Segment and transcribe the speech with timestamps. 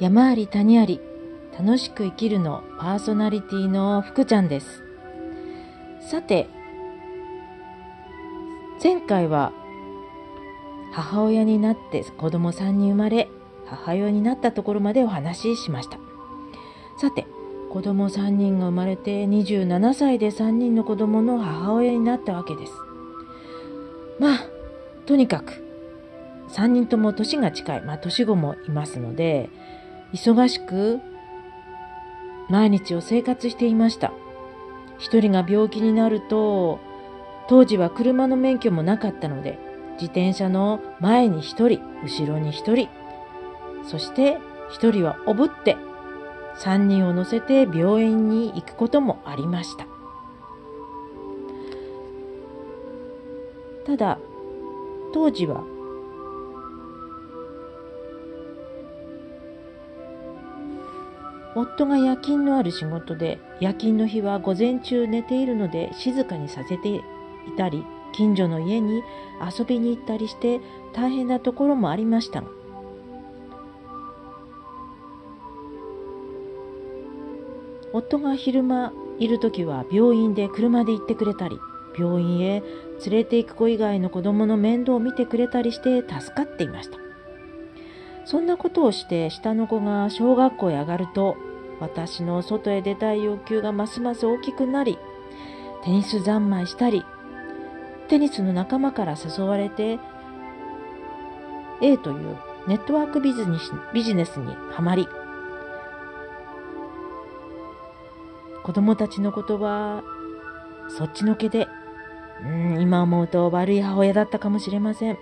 [0.00, 1.00] 山あり谷あり
[1.58, 4.84] 楽しく生きるのパーソナリティの福ちゃんです。
[6.00, 6.48] さて
[8.80, 9.52] 前回は
[10.92, 13.28] 母親になって子供さんに生まれ
[13.66, 15.98] 母親になったところまでお話ししました。
[17.00, 17.26] さて
[17.70, 22.72] 子供3人が生まれて27歳で3人の子供の母親になったわけです。
[24.20, 24.46] まあ
[25.06, 25.64] とにかく
[26.50, 29.50] 3人とも年が近い、まあ、年子もいますので
[30.12, 31.00] 忙しく
[32.48, 34.12] 毎日を生活していました。
[34.98, 36.80] 一人が病気になると
[37.48, 39.58] 当時は車の免許もなかったので
[39.92, 42.88] 自転車の前に一人後ろに一人
[43.84, 44.38] そして
[44.70, 45.76] 一人はおぶって
[46.56, 49.86] 三人を乗せて病院に行くこともありました。
[53.86, 54.18] ただ
[55.14, 55.64] 当時は
[61.54, 67.02] 夫が夜勤のある仕事で夜勤の日は午前中寝ているので静かにさせてい
[67.56, 69.02] たり近所の家に
[69.58, 70.60] 遊びに行ったりして
[70.92, 72.48] 大変なところもありましたが。
[77.92, 81.58] 夫が昼間いる時は病院で車で行ってくれたり
[81.98, 82.62] 病院へ
[83.06, 87.07] 連れて行く子以外の子供の面倒を見てくれたりして助かっていました。
[88.28, 91.38] そんなことをして下の子が小学校へ上がると
[91.80, 94.98] 私の外へ出たい欲求がますます大きくなり
[95.82, 97.06] テニス三昧したり
[98.08, 99.98] テニスの仲間から誘われて
[101.80, 105.08] A というネットワークビジネスビジネスにはまり
[108.62, 110.02] 子供たちのことは
[110.90, 111.66] そっちのけで
[112.44, 115.18] うん今思うと悪い母親だったかもしれません。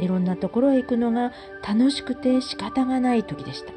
[0.00, 1.32] いろんなところへ行くのが
[1.66, 3.72] 楽しくて仕方がない時でした。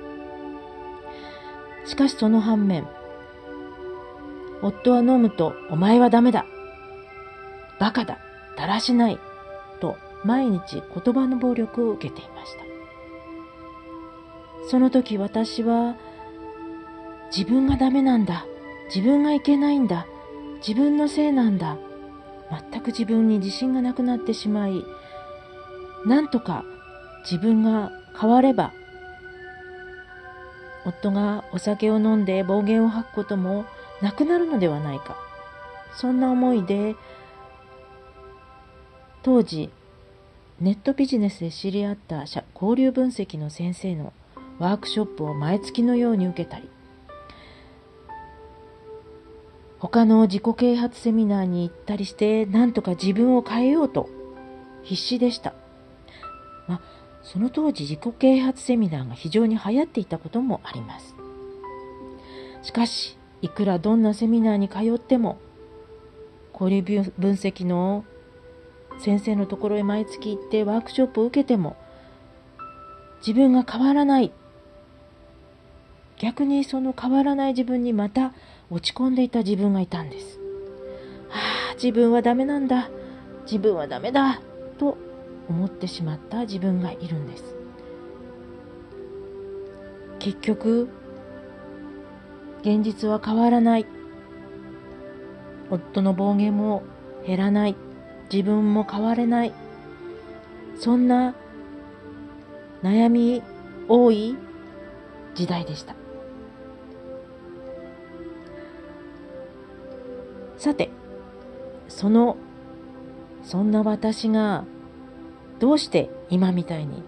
[1.86, 2.88] しかしその反面
[4.62, 6.46] 夫は飲むとお前はダメだ。
[7.80, 8.20] バカだ。
[8.58, 9.20] だらしない。
[9.80, 12.60] と毎日言葉の暴力を受けていました。
[14.70, 15.96] その時私は
[17.36, 18.46] 自分がダメなんだ。
[18.94, 20.06] 自分がいけないんだ。
[20.58, 21.78] 自分のせいなんだ。
[22.72, 24.84] 全く自分に自信がなくなってしまい
[26.06, 26.64] なんとか
[27.24, 28.74] 自分が変われば
[30.86, 33.66] 夫がお酒を飲んで暴言を吐くことも
[34.02, 35.18] なくなるのではないか
[35.94, 36.96] そんな思いで
[39.24, 39.70] 当時
[40.60, 44.14] ネットビジネスで知り合った交流分析の先生の
[44.60, 46.70] ワークショップを毎月のように受けたり
[49.80, 54.10] 他の自己啓発セミナーに行ったりして何とか自分を変えようと
[54.84, 55.54] 必死でした。
[57.32, 61.14] その当時自己啓発セミナーが非常に流行っていたこともあります。
[62.64, 65.38] しかし、いくらどんなセミナーに通っても
[66.54, 68.04] 交流分析の
[68.98, 71.78] 先生のところへ毎月行ってワークショップを受けても
[73.20, 74.34] 自分が変わらない
[76.18, 78.34] 逆にその変わらない自分にまた
[78.72, 80.40] 落ち込んでいた自分がいたんです。
[81.30, 81.40] は
[81.72, 82.90] あ、自分はダメなんだ。
[83.46, 84.42] 自分はダメだ。
[84.78, 84.98] と
[85.50, 87.56] 思ってしまった自分がいるんです。
[90.20, 90.90] 結局、
[92.62, 93.86] 現実は変わらない。
[95.72, 96.84] 夫の暴言も
[97.26, 97.76] 減らない。
[98.32, 99.54] 自分も変われない。
[100.78, 101.36] そんな
[102.84, 103.42] 悩み
[103.88, 104.38] 多い
[105.36, 105.96] 時代でした。
[110.58, 110.90] さて、
[111.88, 112.36] その、
[113.44, 114.66] そんな私が、
[115.60, 117.04] どうして今みたいに、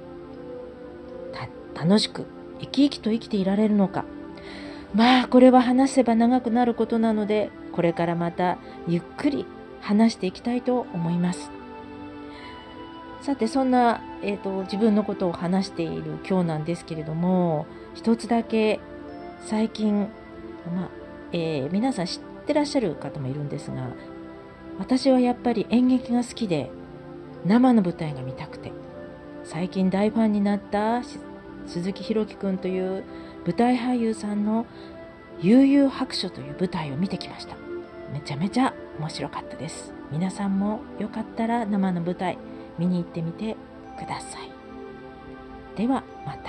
[1.73, 2.25] 楽しく
[2.59, 4.05] 生き生きと生きていられるのか。
[4.93, 8.57] まあ、これは話せば長くなることなので、これからまた
[8.87, 9.45] ゆっくり
[9.79, 11.49] 話していきたいと思います。
[13.21, 18.79] さて、そんな、えーと、自分のことを話している今日なんですけれども、一つだけ
[19.45, 20.07] 最近、
[20.73, 20.89] まあ
[21.33, 23.89] えー、皆さん知ってらっしゃる方もいるんですが
[24.79, 26.69] 私はやっぱり演劇が好きで
[27.45, 28.71] 生の舞台が見たくて。
[29.43, 31.01] 最近大ファンになった
[31.65, 33.03] 鈴木宏樹君という
[33.45, 34.65] 舞台俳優さんの
[35.41, 37.55] 悠々白書という舞台を見てきました。
[38.13, 39.93] めちゃめちゃ面白かったです。
[40.11, 42.37] 皆さんもよかったら生の舞台
[42.77, 43.55] 見に行ってみて
[43.97, 44.51] ください。
[45.77, 46.40] ではまた。